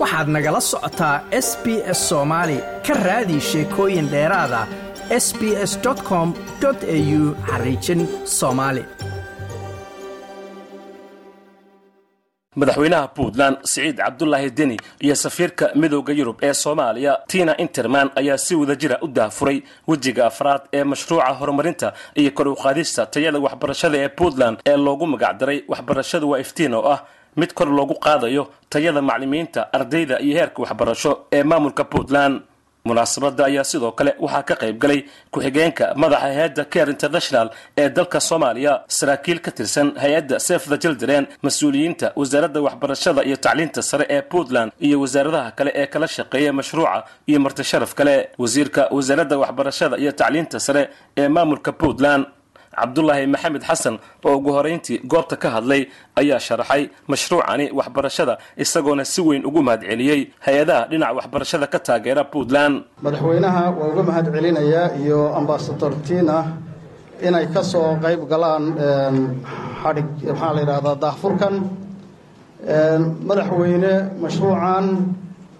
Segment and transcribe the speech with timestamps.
[0.00, 1.16] waxaad nagala socotaa
[1.46, 1.66] s b
[1.98, 4.60] s soomaali ka raadi sheekooyin dheeraada
[5.24, 5.72] s b s
[6.08, 6.28] com
[6.68, 8.00] au xariijin
[8.38, 8.84] soomaali
[12.60, 18.54] madaxweynaha puntland siciid cabdulaahi deni iyo safiirka midooda yurub ee soomaaliya tina interman ayaa si
[18.54, 19.58] wada jira u daafuray
[19.88, 22.56] wejiga afraad ee mashruuca horumarinta iyo kor u
[23.10, 27.00] tayada waxbarashada ee puntland ee loogu magacdaray waxbarashada waa iftiin oo ah
[27.36, 32.42] mid kor loogu qaadayo tayada maclimiinta ardayda iyo heerka waxbarasho ee maamulka puntland.
[32.84, 38.20] Munaasabada ayaa sidoo kale waxaa ka qayb galay ku-xigeenka madaxa hay'adda care international ee dalka
[38.20, 38.72] soomaaliya.
[38.88, 44.72] Saraakiil ka tirsan hay'adda sef the children mas'uuliyiinta wasaaradda waxbarashada iyo tacliinta sare ee puntland
[44.80, 48.14] iyo wasaaradaha kale ee kala shaqeeya mashruuca iyo marti sharaf kale.
[48.38, 52.24] Wasiirka wasaaradda waxbarashada iyo tacliinta sare ee maamulka puntland
[52.82, 53.94] cabdulaahi maxamed xasan
[54.26, 55.82] oo ugu horeyntii goobta ka hadlay
[56.20, 58.34] ayaa sharaxay mashruucani waxbarashada
[58.64, 62.74] isagoona si weyn ugu mahadceliyey hay'adaha dhinaca waxbarashada ka taageera puntland.
[63.04, 66.36] Madaxweynaha waa uga mahad celinayaa iyo ambasador tina
[67.26, 68.64] inay ka soo qayb galaan
[69.82, 71.54] xadhig maxaa la yidhahdaa daahfurkan.
[73.28, 74.86] Madaxweyne mashruucan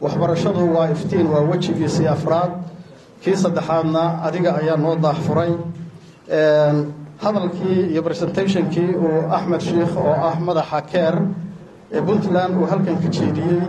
[0.04, 2.52] waxbarashadu waa iftiin waa wejigiisii afraad.
[3.22, 5.52] Kii saddexaadna adiga ayaa noo daahfuray
[7.22, 11.14] hadalkii iyo presentationkii uu axmed sheikh oo ah madaxa keer
[11.96, 13.62] ee puntland uu halkan ka jeediyey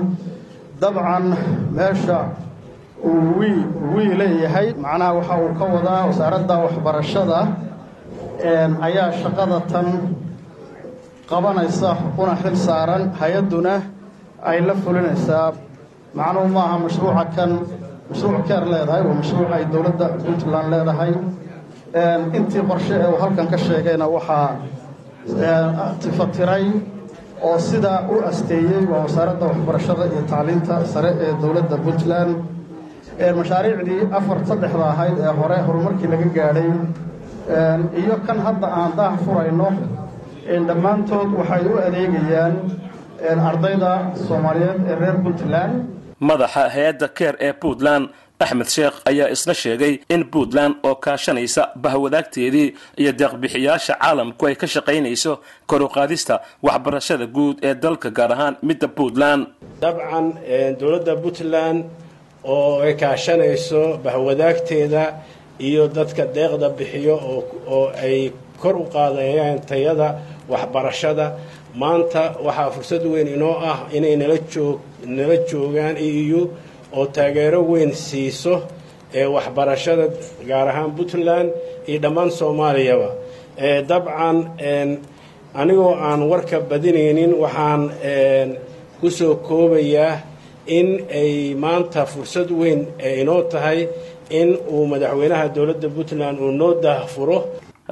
[0.81, 1.25] dabcan
[1.77, 2.17] meesha
[3.03, 3.39] uu
[3.95, 7.39] wii leeyahay macnaha waxa uu ka wadaa wasaaradda waxbarashada
[8.87, 9.87] ayaa shaqada tan
[11.29, 11.89] qabanaysa
[12.21, 13.75] una xil saaran hay'adduna
[14.49, 15.47] ay la fulinaysaa
[16.17, 17.51] macnuhu maaha mashruuca kan
[18.09, 21.11] mashruuc keer leedahay waa mashruuc ay dowladda puntland leedahay
[22.37, 24.47] intii qorshe ee uu halkan ka sheegayna waxaa
[26.01, 26.65] tifatiray
[27.47, 32.31] oo sidaa u asteeyey waa wasaaradda waxbarashada iyo tacliinta sare ee dowladda puntland.
[33.37, 36.69] Mashaariicdii afar saddexda ahayd ee hore horumarkii laga gaadhay
[38.01, 39.67] iyo kan hadda aan daah furayno
[40.67, 42.53] dhammaantood waxay u adeegayaan
[43.49, 43.91] ardayda
[44.27, 45.73] soomaaliyeed ee reer puntland.
[46.29, 48.03] Madaxa hay'adda keer ee puntland
[48.43, 52.67] axmed sheekh ayaa isna sheegay in puntland oo kaashanaysa bahwadaagteedii
[53.01, 55.33] iyo deeqbixiyaasha caalamku ay ka shaqaynayso
[55.69, 56.35] kor u qaadista
[56.67, 59.41] waxbarashada guud ee dalka gaar ahaan midda puntland.
[59.83, 60.25] Dabcan
[60.79, 61.79] dowladda puntland
[62.53, 65.03] oo ay kaashanayso bahwadaagteeda
[65.67, 67.15] iyo dadka deeqda bixiyo
[67.75, 68.31] oo ay
[68.61, 70.07] kor u qaadayaan tayada
[70.51, 71.27] waxbarashada.
[71.81, 76.41] Maanta waxaa fursad weyn inoo ah inay nala joogaan eu
[76.97, 78.53] oo taageero weyn siiso
[79.13, 80.05] ee waxbarashada
[80.49, 81.49] gaar ahaan puntland
[81.87, 83.09] iyo dhammaan soomaaliyaba.
[83.89, 84.37] Dabcan
[85.53, 87.83] anigoo aan warka badinaynin waxaan
[89.01, 90.21] ku soo koobayaa
[90.67, 92.87] in ay maanta fursad weyn
[93.21, 93.87] inoo tahay
[94.29, 97.37] in uu madaxweynaha dowladda puntland uu noo daahfuro.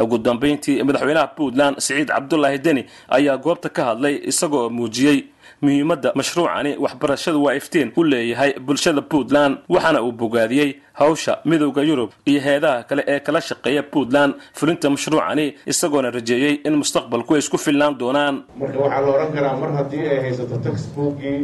[0.01, 5.19] Ugu dambayntii madaxweynaha puntland siciid cabdulaahi deni ayaa goobta ka hadlay isagoo muujiyey
[5.61, 12.09] muhiimadda mashruucani waxbarashadu waa iftiin u leeyahay bulshada puntland waxaana uu bogaadiyey hawsha midowda yurub
[12.25, 14.33] iyo heedaha kale ee kala shaqeeya puntland.
[14.59, 18.35] Fulinta mashruucani isagoona rajeeyey in mustaqbalku ay isku filnaan doonaan.
[18.59, 21.39] Marka waxaa la odhan karaa mar haddii ay haysato textbookii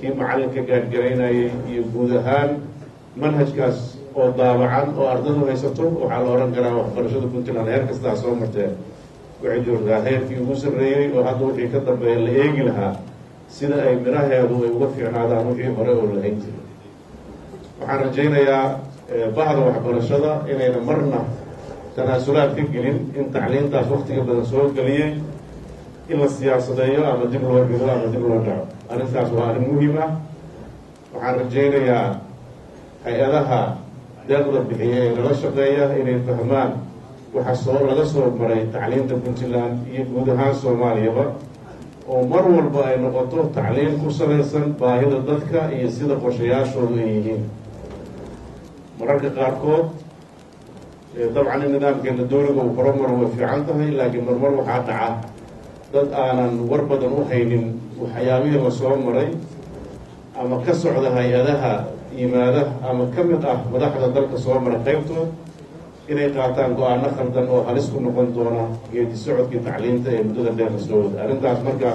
[0.00, 2.50] kii macalinka gaargaraynayay iyo guud ahaan
[3.22, 3.78] manhajkaas
[4.18, 7.68] oo daabacan oo ardadu haysato waxaa la odhan karaa waxbarashada puntland.
[7.70, 8.70] Heer kastaa soo martee
[9.42, 12.92] waxay joogtaa heerkii ugu sarreeyey oo hadda wixii ka dambeeya la eegi lahaa
[13.48, 16.62] sida ay midhaheedu ay uga fiicnaadaan wixii hore oo lahayn jiray.
[17.80, 18.64] Waxaan rajaynayaa
[19.36, 21.20] bahda waxbarashada inayna marna
[21.96, 25.10] tanaasulaad ka gelin in tacliintaas waktiga badan soo geliyey
[26.08, 28.64] in la siyaasadeeyo ama dib loo dhigo ama dib loo dhaco.
[28.90, 30.10] Arrintaas waa arrin muhiim ah.
[31.14, 32.06] Waxaan rajaynayaa
[33.04, 33.60] hay'adaha
[34.28, 36.70] deeqda bixiya ee nala shaqeeya inay fahmaan
[37.34, 41.24] waxa soo laga soo maray tacliinta puntland iyo guud ahaan soomaaliyaba
[42.08, 47.42] oo mar walba ay noqoto tacliin ku salaysan baahida dadka iyo sida qorshayaashoodu ay yihiin
[48.98, 49.86] mararka qaarkood
[51.34, 55.08] dabcan in nidaamkeena dowliga uu horumaro way fiican tahay laakiin marmar waxaa dhaca
[55.92, 57.64] dad aanan war badan u haynin
[58.00, 59.28] waxyaabihii la soo maray
[60.40, 61.72] ama ka socda hay'adaha
[62.18, 65.28] yimaada ama ka mid ah madaxda dalka soo mara qaybtood
[66.10, 70.70] inay qaataan go'aano khaldan oo halis ku noqon doona geedi socodkii tacliinta ee muddada dheer
[70.74, 71.16] la soo wada.
[71.24, 71.90] Arrintaas marka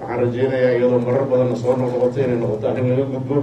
[0.00, 3.36] waxaan rajaynayaa iyadoo marar badanna soo noqnoqoto inay noqoto arrin laga gudbo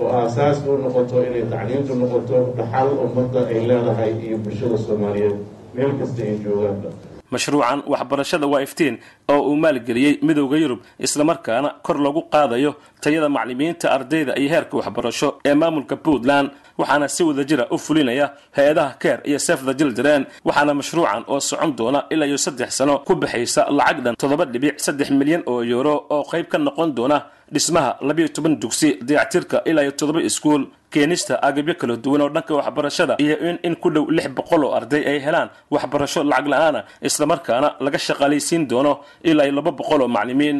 [0.00, 5.36] oo aasaaska u noqoto inay tacliintu noqoto dhaxal ummadda ay leedahay iyo bulshada soomaaliyeed.
[5.74, 6.88] Meel kasta ay joogaanba
[7.30, 8.94] mashruucan waxbarashada waa iftiin
[9.32, 12.70] oo uu maalgeliyey midowda yurub islamarkaana kor lagu qaadayo
[13.00, 16.48] tayada maclimiinta ardayda iyo heerka waxbarasho ee maamulka puntland
[16.80, 18.26] waxaana si wadajira u fulinaya
[18.56, 22.94] hay'adaha keer iyo sef the children waxaana mashruucan oo socon doona ilaa iyo saddex sano
[23.06, 27.18] ku baxaysa lacag dhan toddoba dhibic saddex milyan oo euro oo qayb ka noqon doona
[27.54, 30.62] dhismaha labiyo toban dugsi dayactirka ilaa iyo toddoba iskuul
[30.94, 33.36] keenista agabyo kala duwan oo dhanka waxbarashada iyo
[33.68, 38.62] in ku dhow lix boqol oo arday ay helaan waxbarasho lacag la'aana islamarkaana laga shaqaalaysiin
[38.70, 38.92] doono
[39.30, 40.58] ilaa laba boqol oo maclimiin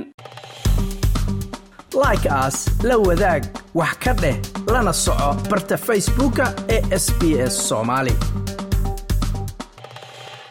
[2.04, 2.56] like aas
[2.88, 3.42] la wadaag
[3.80, 4.36] wax ka dheh
[4.72, 6.44] lana soco barta facebooka
[6.74, 7.20] ee sb
[7.52, 7.56] s